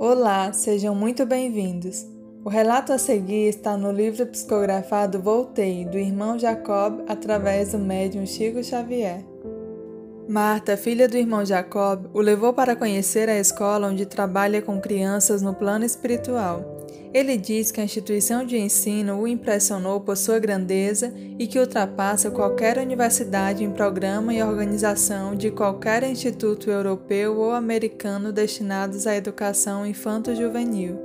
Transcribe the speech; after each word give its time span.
Olá, 0.00 0.52
sejam 0.52 0.94
muito 0.94 1.26
bem-vindos. 1.26 2.06
O 2.44 2.48
relato 2.48 2.92
a 2.92 2.98
seguir 2.98 3.48
está 3.48 3.76
no 3.76 3.90
livro 3.90 4.24
psicografado 4.28 5.20
Voltei, 5.20 5.84
do 5.84 5.98
irmão 5.98 6.38
Jacob, 6.38 7.00
através 7.08 7.72
do 7.72 7.80
médium 7.80 8.24
Chico 8.24 8.62
Xavier. 8.62 9.24
Marta, 10.28 10.76
filha 10.76 11.08
do 11.08 11.16
irmão 11.16 11.42
Jacob, 11.42 12.04
o 12.12 12.20
levou 12.20 12.52
para 12.52 12.76
conhecer 12.76 13.30
a 13.30 13.38
escola 13.38 13.88
onde 13.88 14.04
trabalha 14.04 14.60
com 14.60 14.78
crianças 14.78 15.40
no 15.40 15.54
plano 15.54 15.86
espiritual. 15.86 16.84
Ele 17.14 17.38
diz 17.38 17.70
que 17.70 17.80
a 17.80 17.84
instituição 17.84 18.44
de 18.44 18.58
ensino 18.58 19.18
o 19.18 19.26
impressionou 19.26 20.02
por 20.02 20.18
sua 20.18 20.38
grandeza 20.38 21.14
e 21.38 21.46
que 21.46 21.58
ultrapassa 21.58 22.30
qualquer 22.30 22.76
universidade 22.76 23.64
em 23.64 23.70
programa 23.70 24.34
e 24.34 24.42
organização 24.42 25.34
de 25.34 25.50
qualquer 25.50 26.02
instituto 26.02 26.70
europeu 26.70 27.38
ou 27.38 27.52
americano 27.52 28.30
destinados 28.30 29.06
à 29.06 29.16
educação 29.16 29.86
infanto-juvenil. 29.86 30.98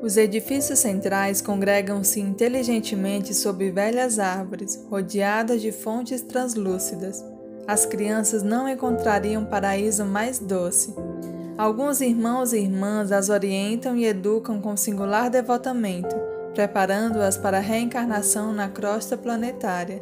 Os 0.00 0.16
edifícios 0.16 0.78
centrais 0.78 1.40
congregam-se 1.40 2.20
inteligentemente 2.20 3.34
sob 3.34 3.68
velhas 3.72 4.20
árvores, 4.20 4.80
rodeadas 4.88 5.60
de 5.60 5.72
fontes 5.72 6.22
translúcidas. 6.22 7.24
As 7.66 7.84
crianças 7.84 8.44
não 8.44 8.68
encontrariam 8.68 9.44
paraíso 9.44 10.04
mais 10.04 10.38
doce. 10.38 10.94
Alguns 11.58 12.00
irmãos 12.00 12.52
e 12.52 12.58
irmãs 12.58 13.10
as 13.10 13.28
orientam 13.28 13.96
e 13.96 14.04
educam 14.04 14.60
com 14.60 14.76
singular 14.76 15.28
devotamento, 15.28 16.14
preparando-as 16.54 17.36
para 17.36 17.56
a 17.56 17.60
reencarnação 17.60 18.52
na 18.52 18.68
crosta 18.68 19.16
planetária. 19.16 20.00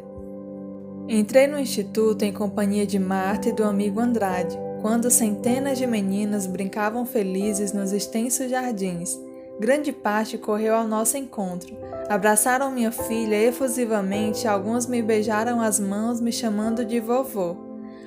Entrei 1.07 1.47
no 1.47 1.59
instituto 1.59 2.23
em 2.23 2.33
companhia 2.33 2.85
de 2.85 2.99
Marta 2.99 3.49
e 3.49 3.53
do 3.53 3.63
amigo 3.63 3.99
Andrade, 3.99 4.57
quando 4.81 5.09
centenas 5.09 5.77
de 5.77 5.87
meninas 5.87 6.45
brincavam 6.45 7.05
felizes 7.05 7.73
nos 7.73 7.91
extensos 7.91 8.49
jardins. 8.49 9.19
Grande 9.59 9.91
parte 9.91 10.37
correu 10.37 10.75
ao 10.75 10.87
nosso 10.87 11.17
encontro. 11.17 11.75
Abraçaram 12.07 12.71
minha 12.71 12.91
filha 12.91 13.35
efusivamente, 13.35 14.47
alguns 14.47 14.85
me 14.85 15.01
beijaram 15.01 15.59
as 15.59 15.79
mãos, 15.79 16.21
me 16.21 16.31
chamando 16.31 16.85
de 16.85 16.99
vovô. 16.99 17.57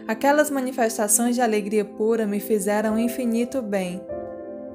Aquelas 0.07 0.51
manifestações 0.51 1.35
de 1.35 1.43
alegria 1.43 1.85
pura 1.85 2.25
me 2.25 2.39
fizeram 2.39 2.99
infinito 2.99 3.61
bem. 3.61 4.01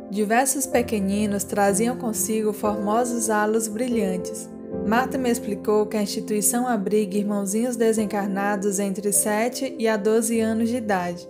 Diversos 0.10 0.68
pequeninos 0.68 1.44
traziam 1.46 1.96
consigo 1.96 2.52
formosos 2.52 3.30
halos 3.30 3.68
brilhantes. 3.68 4.50
Marta 4.86 5.18
me 5.18 5.32
explicou 5.32 5.86
que 5.86 5.96
a 5.96 6.02
instituição 6.02 6.68
abriga 6.68 7.18
irmãozinhos 7.18 7.78
desencarnados 7.78 8.78
entre 8.78 9.14
7 9.14 9.76
e 9.80 9.88
a 9.88 9.96
12 9.96 10.40
anos 10.42 10.70
de 10.70 10.76
idade. 10.76 11.28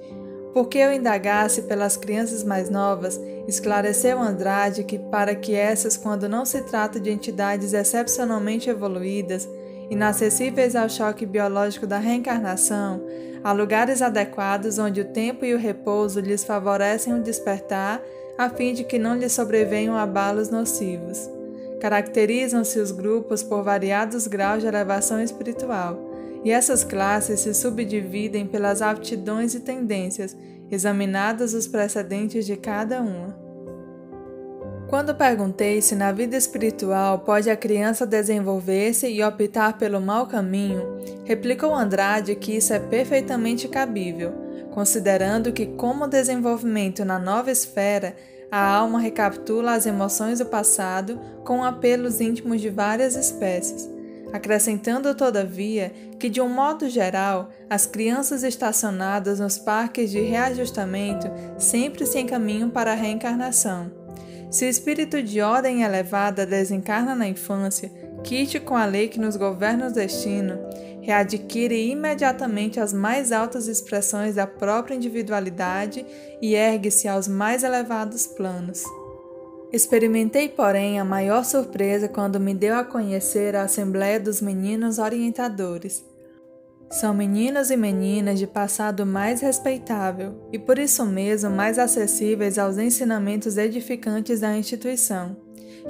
Porque 0.54 0.78
eu 0.78 0.94
indagasse 0.94 1.64
pelas 1.64 1.98
crianças 1.98 2.44
mais 2.44 2.70
novas, 2.70 3.20
esclareceu 3.48 4.20
Andrade 4.20 4.84
que, 4.84 5.00
para 5.00 5.34
que 5.34 5.56
essas, 5.56 5.98
quando 5.98 6.30
não 6.30 6.46
se 6.46 6.62
trata 6.62 7.00
de 7.00 7.10
entidades 7.10 7.74
excepcionalmente 7.74 8.70
evoluídas, 8.70 9.50
inacessíveis 9.90 10.76
ao 10.76 10.88
choque 10.88 11.26
biológico 11.26 11.88
da 11.88 11.98
reencarnação, 11.98 13.02
Há 13.44 13.52
lugares 13.52 14.02
adequados 14.02 14.80
onde 14.80 15.02
o 15.02 15.06
tempo 15.06 15.44
e 15.44 15.54
o 15.54 15.58
repouso 15.58 16.22
lhes 16.22 16.46
favorecem 16.46 17.14
o 17.14 17.22
despertar, 17.22 18.02
a 18.38 18.50
fim 18.50 18.74
de 18.74 18.86
que 18.86 18.98
não 18.98 19.18
lhes 19.18 19.34
sobrevenham 19.34 19.98
abalos 19.98 20.50
nocivos. 20.50 21.30
Caracterizam-se 21.82 22.80
os 22.80 22.92
grupos 22.92 23.44
por 23.44 23.62
variados 23.62 24.28
graus 24.28 24.62
de 24.62 24.68
elevação 24.68 25.22
espiritual, 25.22 26.00
e 26.44 26.52
essas 26.52 26.84
classes 26.84 27.42
se 27.42 27.54
subdividem 27.54 28.46
pelas 28.46 28.82
aptidões 28.82 29.54
e 29.56 29.60
tendências, 29.60 30.36
examinados 30.70 31.54
os 31.54 31.68
precedentes 31.68 32.46
de 32.46 32.58
cada 32.58 33.02
uma. 33.02 33.44
Quando 34.90 35.16
perguntei 35.16 35.82
se 35.82 35.96
na 35.96 36.12
vida 36.12 36.38
espiritual 36.38 37.20
pode 37.20 37.50
a 37.50 37.58
criança 37.58 38.06
desenvolver-se 38.06 39.08
e 39.08 39.24
optar 39.24 39.78
pelo 39.78 40.00
mau 40.00 40.28
caminho, 40.28 41.00
replicou 41.26 41.74
Andrade 41.74 42.36
que 42.36 42.58
isso 42.58 42.74
é 42.74 42.80
perfeitamente 42.80 43.68
cabível, 43.68 44.34
considerando 44.72 45.52
que, 45.52 45.66
como 45.66 46.08
desenvolvimento 46.08 47.04
na 47.04 47.18
nova 47.18 47.50
esfera, 47.50 48.16
a 48.52 48.64
alma 48.64 49.00
recapitula 49.00 49.74
as 49.74 49.88
emoções 49.88 50.38
do 50.38 50.46
passado 50.46 51.20
com 51.44 51.64
apelos 51.64 52.22
íntimos 52.22 52.62
de 52.62 52.70
várias 52.70 53.16
espécies, 53.16 53.90
acrescentando, 54.34 55.16
todavia, 55.16 55.94
que, 56.20 56.28
de 56.28 56.42
um 56.42 56.50
modo 56.50 56.90
geral, 56.90 57.52
as 57.70 57.86
crianças 57.86 58.44
estacionadas 58.44 59.40
nos 59.40 59.58
parques 59.58 60.12
de 60.12 60.20
reajustamento 60.20 61.32
sempre 61.58 62.06
se 62.06 62.20
encaminham 62.20 62.70
para 62.70 62.92
a 62.92 62.96
reencarnação 62.96 64.04
se 64.54 64.66
o 64.66 64.70
espírito 64.70 65.20
de 65.24 65.42
ordem 65.42 65.82
elevada 65.82 66.46
desencarna 66.46 67.16
na 67.16 67.28
infância, 67.28 67.92
quite 68.24 68.60
com 68.60 68.76
a 68.76 68.86
lei 68.86 69.08
que 69.08 69.20
nos 69.20 69.36
governa 69.36 69.88
o 69.88 69.92
destino, 69.92 70.60
readquire 71.02 71.90
imediatamente 71.90 72.80
as 72.80 72.94
mais 72.94 73.32
altas 73.32 73.68
expressões 73.68 74.36
da 74.36 74.46
própria 74.46 74.94
individualidade 74.94 76.06
e 76.40 76.54
ergue-se 76.54 77.08
aos 77.08 77.28
mais 77.28 77.64
elevados 77.64 78.28
planos. 78.28 78.84
Experimentei, 79.74 80.50
porém, 80.50 81.00
a 81.00 81.04
maior 81.04 81.44
surpresa 81.44 82.08
quando 82.08 82.40
me 82.40 82.54
deu 82.54 82.76
a 82.76 82.84
conhecer 82.84 83.56
a 83.56 83.64
Assembleia 83.64 84.20
dos 84.20 84.40
Meninos 84.40 85.00
Orientadores 85.00 86.06
são 86.92 87.12
meninos 87.12 87.72
e 87.72 87.76
meninas 87.76 88.38
de 88.38 88.46
passado 88.46 89.04
mais 89.04 89.42
respeitável 89.42 90.36
e 90.52 90.60
por 90.60 90.78
isso 90.78 91.04
mesmo 91.04 91.50
mais 91.50 91.80
acessíveis 91.80 92.60
aos 92.60 92.78
ensinamentos 92.78 93.58
edificantes 93.58 94.42
da 94.42 94.56
instituição. 94.56 95.36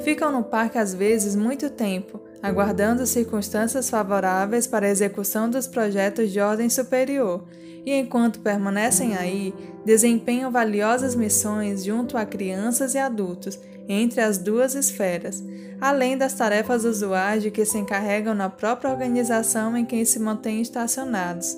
Ficam 0.02 0.32
no 0.32 0.46
parque 0.46 0.78
às 0.78 0.94
vezes 0.94 1.36
muito 1.36 1.70
tempo, 1.70 2.22
aguardando 2.42 3.06
circunstâncias 3.06 3.90
favoráveis 3.90 4.66
para 4.66 4.88
a 4.88 4.90
execução 4.90 5.50
dos 5.50 5.68
projetos 5.68 6.32
de 6.32 6.40
ordem 6.40 6.70
superior, 6.70 7.44
e 7.86 7.94
enquanto 7.94 8.40
permanecem 8.40 9.18
aí, 9.18 9.54
desempenham 9.86 10.50
valiosas 10.50 11.16
missões 11.16 11.84
junto 11.84 12.18
a 12.18 12.26
crianças 12.26 12.96
e 12.96 12.98
adultos 12.98 13.60
entre 13.88 14.22
as 14.22 14.38
duas 14.38 14.76
esferas, 14.76 15.44
além 15.80 16.18
das 16.18 16.34
tarefas 16.34 16.86
usuais 16.86 17.44
de 17.44 17.52
que 17.52 17.66
se 17.66 17.78
encarregam 17.78 18.34
na 18.34 18.50
própria 18.50 18.92
organização 18.92 19.76
em 19.76 19.86
que 19.86 20.06
se 20.06 20.20
mantêm 20.20 20.62
estacionados. 20.62 21.58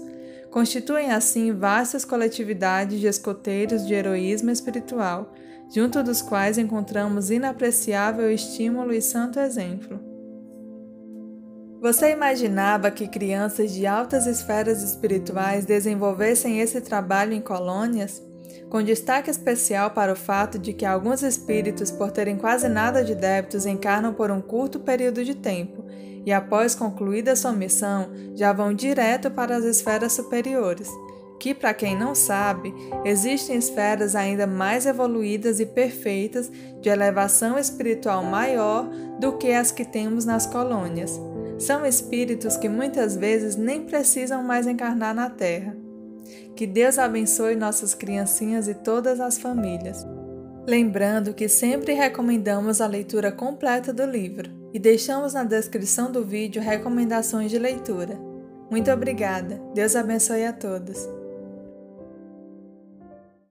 Constituem 0.49 1.11
assim 1.11 1.53
vastas 1.53 2.05
coletividades 2.05 2.99
de 2.99 3.07
escoteiros 3.07 3.85
de 3.85 3.93
heroísmo 3.93 4.49
espiritual, 4.49 5.33
junto 5.69 6.01
dos 6.01 6.21
quais 6.21 6.57
encontramos 6.57 7.29
inapreciável 7.29 8.31
estímulo 8.31 8.93
e 8.93 9.01
santo 9.01 9.39
exemplo. 9.39 9.99
Você 11.81 12.11
imaginava 12.11 12.89
que 12.89 13.07
crianças 13.07 13.71
de 13.71 13.85
altas 13.85 14.25
esferas 14.25 14.81
espirituais 14.81 15.65
desenvolvessem 15.65 16.59
esse 16.59 16.81
trabalho 16.81 17.33
em 17.33 17.41
colônias? 17.41 18.23
Com 18.69 18.83
destaque 18.83 19.29
especial 19.29 19.91
para 19.91 20.13
o 20.13 20.15
fato 20.15 20.57
de 20.57 20.73
que 20.73 20.85
alguns 20.85 21.23
espíritos, 21.23 21.91
por 21.91 22.11
terem 22.11 22.37
quase 22.37 22.67
nada 22.67 23.03
de 23.03 23.15
débitos, 23.15 23.65
encarnam 23.65 24.13
por 24.13 24.31
um 24.31 24.41
curto 24.41 24.79
período 24.79 25.23
de 25.23 25.35
tempo 25.35 25.85
e, 26.25 26.33
após 26.33 26.73
concluída 26.73 27.35
sua 27.35 27.51
missão, 27.51 28.09
já 28.33 28.51
vão 28.51 28.73
direto 28.73 29.29
para 29.29 29.55
as 29.55 29.63
esferas 29.63 30.13
superiores. 30.13 30.89
Que, 31.39 31.53
para 31.53 31.73
quem 31.73 31.97
não 31.97 32.15
sabe, 32.15 32.73
existem 33.03 33.57
esferas 33.57 34.15
ainda 34.15 34.47
mais 34.47 34.85
evoluídas 34.85 35.59
e 35.59 35.65
perfeitas 35.65 36.49
de 36.81 36.89
elevação 36.89 37.59
espiritual 37.59 38.23
maior 38.23 38.89
do 39.19 39.37
que 39.37 39.51
as 39.51 39.71
que 39.71 39.85
temos 39.85 40.25
nas 40.25 40.47
colônias. 40.47 41.19
São 41.59 41.85
espíritos 41.85 42.57
que 42.57 42.67
muitas 42.67 43.15
vezes 43.15 43.55
nem 43.55 43.85
precisam 43.85 44.41
mais 44.41 44.65
encarnar 44.65 45.13
na 45.13 45.29
Terra. 45.29 45.84
Que 46.55 46.65
Deus 46.65 46.97
abençoe 46.97 47.55
nossas 47.55 47.93
criancinhas 47.93 48.67
e 48.67 48.73
todas 48.73 49.19
as 49.19 49.37
famílias. 49.37 50.05
Lembrando 50.65 51.33
que 51.33 51.49
sempre 51.49 51.93
recomendamos 51.93 52.81
a 52.81 52.87
leitura 52.87 53.31
completa 53.31 53.93
do 53.93 54.05
livro 54.05 54.49
e 54.73 54.79
deixamos 54.79 55.33
na 55.33 55.43
descrição 55.43 56.11
do 56.11 56.23
vídeo 56.23 56.61
recomendações 56.61 57.51
de 57.51 57.59
leitura. 57.59 58.17
Muito 58.71 58.89
obrigada. 58.89 59.61
Deus 59.73 59.95
abençoe 59.95 60.45
a 60.45 60.53
todos. 60.53 61.07